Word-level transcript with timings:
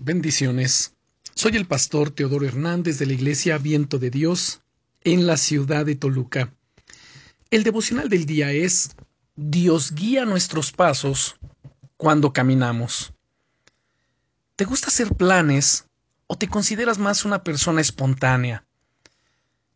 Bendiciones. 0.00 0.94
Soy 1.34 1.56
el 1.56 1.66
pastor 1.66 2.10
Teodoro 2.10 2.46
Hernández 2.46 3.00
de 3.00 3.06
la 3.06 3.14
Iglesia 3.14 3.58
Viento 3.58 3.98
de 3.98 4.10
Dios 4.10 4.60
en 5.02 5.26
la 5.26 5.36
ciudad 5.36 5.84
de 5.84 5.96
Toluca. 5.96 6.54
El 7.50 7.64
devocional 7.64 8.08
del 8.08 8.24
día 8.24 8.52
es 8.52 8.94
Dios 9.34 9.92
guía 9.96 10.24
nuestros 10.24 10.70
pasos 10.70 11.36
cuando 11.96 12.32
caminamos. 12.32 13.12
¿Te 14.54 14.64
gusta 14.64 14.86
hacer 14.86 15.14
planes 15.14 15.86
o 16.28 16.38
te 16.38 16.46
consideras 16.48 16.98
más 16.98 17.24
una 17.24 17.42
persona 17.42 17.80
espontánea? 17.80 18.64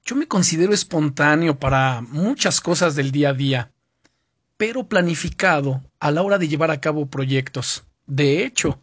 Yo 0.04 0.14
me 0.14 0.29
considero 0.29 0.73
espontáneo 0.73 1.59
para 1.59 2.00
muchas 2.00 2.61
cosas 2.61 2.95
del 2.95 3.11
día 3.11 3.30
a 3.30 3.34
día, 3.34 3.73
pero 4.57 4.86
planificado 4.86 5.82
a 5.98 6.12
la 6.12 6.23
hora 6.23 6.39
de 6.39 6.46
llevar 6.46 6.70
a 6.70 6.80
cabo 6.80 7.07
proyectos. 7.07 7.84
De 8.07 8.45
hecho, 8.45 8.82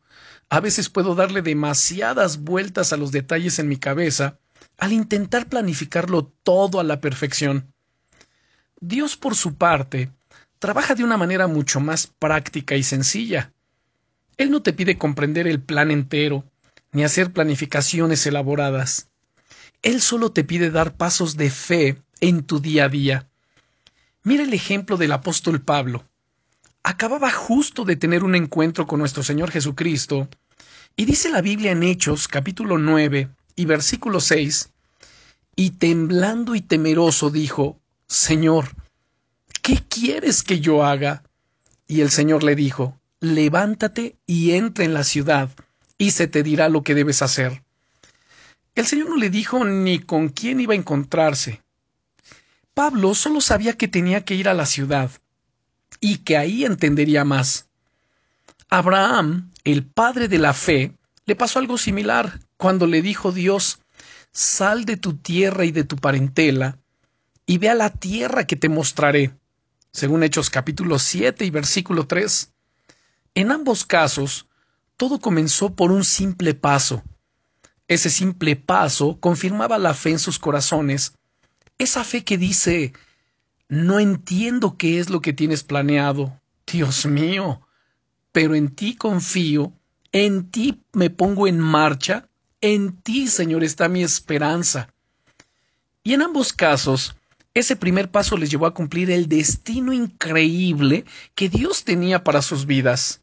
a 0.50 0.59
veces 0.59 0.89
puedo 0.89 1.13
darle 1.16 1.41
demasiadas 1.41 2.39
vueltas 2.39 2.92
a 2.92 2.97
los 2.97 3.11
detalles 3.11 3.60
en 3.60 3.68
mi 3.68 3.78
cabeza 3.78 4.39
al 4.78 4.93
intentar 4.93 5.47
planificarlo 5.47 6.32
todo 6.43 6.79
a 6.79 6.83
la 6.83 7.01
perfección. 7.01 7.71
Dios, 8.79 9.15
por 9.15 9.36
su 9.36 9.56
parte, 9.56 10.09
trabaja 10.57 10.96
de 10.96 11.04
una 11.04 11.18
manera 11.18 11.47
mucho 11.47 11.79
más 11.79 12.07
práctica 12.07 12.75
y 12.75 12.83
sencilla. 12.83 13.54
Él 14.37 14.50
no 14.51 14.61
te 14.61 14.73
pide 14.73 14.97
comprender 14.97 15.47
el 15.47 15.61
plan 15.61 15.92
entero, 15.92 16.46
ni 16.92 17.04
hacer 17.04 17.31
planificaciones 17.31 18.25
elaboradas. 18.25 19.09
Él 19.84 20.01
solo 20.01 20.31
te 20.31 20.43
pide 20.43 20.71
dar 20.71 20.95
pasos 20.95 21.37
de 21.37 21.51
fe 21.51 22.01
en 22.21 22.43
tu 22.43 22.59
día 22.59 22.86
a 22.86 22.89
día. 22.89 23.29
Mira 24.23 24.43
el 24.43 24.54
ejemplo 24.54 24.97
del 24.97 25.11
apóstol 25.11 25.61
Pablo 25.61 26.06
acababa 26.84 27.31
justo 27.31 27.86
de 27.86 27.95
tener 27.95 28.23
un 28.23 28.36
encuentro 28.36 28.87
con 28.87 29.00
nuestro 29.00 29.23
Señor 29.23 29.51
Jesucristo, 29.51 30.28
y 30.99 31.05
dice 31.05 31.29
la 31.29 31.39
Biblia 31.39 31.71
en 31.71 31.83
Hechos 31.83 32.27
capítulo 32.27 32.77
9 32.77 33.30
y 33.55 33.63
versículo 33.63 34.19
6, 34.19 34.69
y 35.56 35.69
temblando 35.69 36.56
y 36.56 36.61
temeroso 36.61 37.30
dijo, 37.30 37.80
Señor, 38.08 38.75
¿qué 39.61 39.81
quieres 39.88 40.44
que 40.44 40.59
yo 40.59 40.83
haga? 40.83 41.23
Y 41.88 42.02
el 42.02 42.09
Señor 42.09 42.44
le 42.44 42.53
dijo, 42.53 43.00
levántate 43.22 44.17
y 44.28 44.52
entra 44.52 44.83
en 44.83 44.94
la 44.94 45.06
ciudad, 45.06 45.50
y 45.97 46.11
se 46.11 46.28
te 46.28 46.44
dirá 46.44 46.67
lo 46.67 46.83
que 46.83 46.95
debes 46.95 47.22
hacer. 47.22 47.63
El 48.75 48.86
Señor 48.86 49.08
no 49.08 49.16
le 49.16 49.30
dijo 49.30 49.63
ni 49.63 50.00
con 50.00 50.28
quién 50.28 50.59
iba 50.59 50.73
a 50.73 50.78
encontrarse. 50.78 51.61
Pablo 52.73 53.16
solo 53.16 53.39
sabía 53.39 53.78
que 53.78 53.88
tenía 53.88 54.25
que 54.25 54.36
ir 54.36 54.50
a 54.50 54.53
la 54.53 54.66
ciudad, 54.66 55.09
y 56.02 56.17
que 56.17 56.36
ahí 56.36 56.66
entendería 56.66 57.23
más. 57.23 57.69
Abraham, 58.72 59.52
el 59.64 59.84
padre 59.84 60.28
de 60.28 60.38
la 60.38 60.53
fe, 60.53 60.94
le 61.25 61.36
pasó 61.36 61.58
algo 61.58 61.80
similar 61.80 62.39
cuando 62.56 62.86
le 62.86 63.02
dijo 63.02 63.31
Dios, 63.31 63.80
sal 64.31 64.86
de 64.86 64.95
tu 64.95 65.17
tierra 65.17 65.66
y 65.66 65.72
de 65.72 65.84
tu 65.84 65.95
parentela, 65.95 66.78
y 67.47 67.58
ve 67.58 67.70
a 67.70 67.73
la 67.73 67.90
tierra 67.90 68.45
que 68.45 68.56
te 68.56 68.70
mostraré, 68.70 69.34
según 69.92 70.22
Hechos 70.22 70.52
capítulo 70.52 71.00
7 71.00 71.45
y 71.45 71.50
versículo 71.50 72.06
3. 72.06 72.53
En 73.34 73.52
ambos 73.52 73.86
casos, 73.86 74.47
todo 74.97 75.20
comenzó 75.20 75.75
por 75.75 75.92
un 75.92 76.03
simple 76.03 76.53
paso. 76.53 77.02
Ese 77.88 78.12
simple 78.12 78.56
paso 78.56 79.20
confirmaba 79.20 79.80
la 79.80 79.95
fe 79.95 80.12
en 80.12 80.20
sus 80.20 80.38
corazones, 80.38 81.14
esa 81.80 82.03
fe 82.03 82.23
que 82.23 82.38
dice, 82.38 82.94
no 83.67 84.00
entiendo 84.00 84.78
qué 84.78 85.00
es 85.00 85.09
lo 85.09 85.22
que 85.22 85.34
tienes 85.34 85.64
planeado, 85.64 86.40
Dios 86.67 87.08
mío, 87.08 87.62
pero 88.31 88.55
en 88.55 88.75
ti 88.75 88.95
confío, 88.95 89.73
en 90.11 90.49
ti 90.49 90.81
me 90.94 91.09
pongo 91.09 91.47
en 91.47 91.59
marcha, 91.59 92.27
en 92.61 92.97
ti, 93.02 93.27
Señor, 93.27 93.63
está 93.63 93.88
mi 93.88 94.03
esperanza. 94.03 94.94
Y 96.03 96.13
en 96.13 96.22
ambos 96.22 96.53
casos, 96.53 97.16
ese 97.53 97.75
primer 97.75 98.11
paso 98.11 98.38
les 98.38 98.50
llevó 98.50 98.66
a 98.66 98.73
cumplir 98.73 99.12
el 99.12 99.28
destino 99.28 99.94
increíble 99.94 101.06
que 101.35 101.50
Dios 101.50 101.84
tenía 101.84 102.23
para 102.23 102.41
sus 102.41 102.66
vidas. 102.66 103.22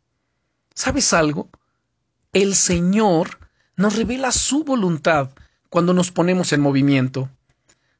¿Sabes 0.75 1.13
algo? 1.13 1.49
El 2.33 2.55
Señor 2.55 3.39
nos 3.77 3.97
revela 3.97 4.33
su 4.33 4.65
voluntad 4.65 5.31
cuando 5.71 5.95
nos 5.95 6.11
ponemos 6.11 6.53
en 6.53 6.61
movimiento. 6.61 7.31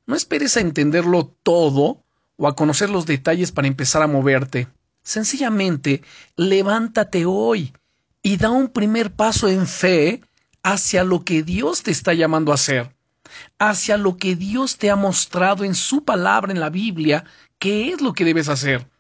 No 0.07 0.15
esperes 0.15 0.57
a 0.57 0.61
entenderlo 0.61 1.35
todo 1.43 2.05
o 2.37 2.49
a 2.49 2.55
conocer 2.55 2.91
los 2.91 3.07
detalles 3.07 3.53
para 3.53 3.69
empezar 3.69 4.03
a 4.03 4.07
moverte. 4.07 4.69
Sencillamente, 5.07 6.03
levántate 6.35 7.27
hoy 7.27 7.73
y 8.25 8.39
da 8.39 8.51
un 8.51 8.67
primer 8.67 9.13
paso 9.13 9.49
en 9.49 9.69
fe 9.69 10.21
hacia 10.65 11.05
lo 11.05 11.23
que 11.23 11.45
Dios 11.45 11.85
te 11.85 11.93
está 11.93 12.13
llamando 12.13 12.51
a 12.51 12.57
hacer, 12.57 12.93
hacia 13.57 13.99
lo 13.99 14.17
que 14.17 14.35
Dios 14.35 14.79
te 14.79 14.91
ha 14.91 14.97
mostrado 14.97 15.63
en 15.63 15.77
su 15.77 16.05
palabra 16.05 16.51
en 16.51 16.59
la 16.59 16.71
Biblia, 16.71 17.25
qué 17.61 17.91
es 17.91 18.01
lo 18.01 18.15
que 18.15 18.25
debes 18.25 18.49
hacer. 18.49 18.91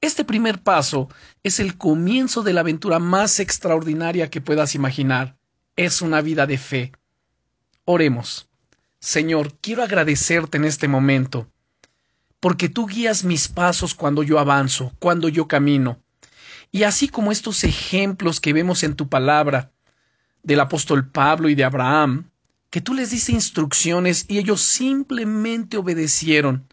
Este 0.00 0.24
primer 0.24 0.62
paso 0.62 1.08
es 1.42 1.58
el 1.58 1.76
comienzo 1.76 2.44
de 2.44 2.52
la 2.52 2.60
aventura 2.60 3.00
más 3.00 3.40
extraordinaria 3.40 4.30
que 4.30 4.40
puedas 4.40 4.76
imaginar. 4.76 5.36
Es 5.74 6.00
una 6.00 6.20
vida 6.20 6.46
de 6.46 6.58
fe. 6.58 6.92
Oremos. 7.84 8.48
Señor, 9.00 9.58
quiero 9.60 9.82
agradecerte 9.82 10.58
en 10.58 10.64
este 10.64 10.86
momento 10.86 11.48
porque 12.40 12.68
tú 12.68 12.86
guías 12.86 13.22
mis 13.22 13.48
pasos 13.48 13.94
cuando 13.94 14.22
yo 14.22 14.38
avanzo, 14.38 14.92
cuando 14.98 15.28
yo 15.28 15.46
camino. 15.46 15.98
Y 16.72 16.84
así 16.84 17.08
como 17.08 17.32
estos 17.32 17.64
ejemplos 17.64 18.40
que 18.40 18.52
vemos 18.52 18.82
en 18.82 18.96
tu 18.96 19.08
palabra, 19.08 19.72
del 20.42 20.60
apóstol 20.60 21.08
Pablo 21.08 21.48
y 21.48 21.54
de 21.54 21.64
Abraham, 21.64 22.30
que 22.70 22.80
tú 22.80 22.94
les 22.94 23.10
diste 23.10 23.32
instrucciones 23.32 24.24
y 24.28 24.38
ellos 24.38 24.62
simplemente 24.62 25.76
obedecieron. 25.76 26.66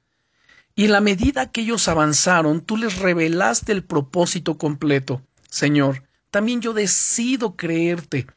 Y 0.75 0.85
en 0.85 0.91
la 0.91 1.01
medida 1.01 1.51
que 1.51 1.61
ellos 1.61 1.88
avanzaron, 1.88 2.61
tú 2.61 2.78
les 2.78 2.99
revelaste 2.99 3.72
el 3.72 3.84
propósito 3.84 4.57
completo. 4.57 5.22
Señor, 5.49 6.06
también 6.37 6.61
yo 6.61 6.75
decido 6.75 7.55
creerte 7.55 8.27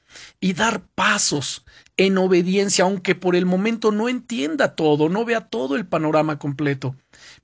y 0.40 0.54
dar 0.54 0.80
pasos 0.94 1.66
en 1.98 2.16
obediencia, 2.16 2.84
aunque 2.84 3.14
por 3.14 3.36
el 3.36 3.44
momento 3.44 3.92
no 3.92 4.08
entienda 4.08 4.74
todo, 4.74 5.10
no 5.10 5.26
vea 5.26 5.42
todo 5.42 5.76
el 5.76 5.86
panorama 5.86 6.38
completo, 6.38 6.96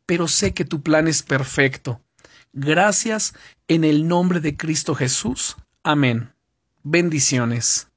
pero 0.06 0.28
sé 0.28 0.54
que 0.54 0.64
tu 0.64 0.80
plan 0.80 1.08
es 1.08 1.22
perfecto. 1.22 2.00
Gracias 2.54 3.34
en 3.68 3.84
el 3.84 4.08
nombre 4.08 4.40
de 4.40 4.56
Cristo 4.56 4.94
Jesús. 4.94 5.56
Amén. 5.82 6.32
Bendiciones. 6.82 7.88